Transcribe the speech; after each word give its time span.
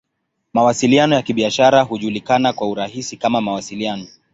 Mawasiliano 0.53 1.15
ya 1.15 1.21
Kibiashara 1.21 1.81
hujulikana 1.81 2.53
kwa 2.53 2.67
urahisi 2.69 3.17
kama 3.17 3.41
"Mawasiliano. 3.41 4.07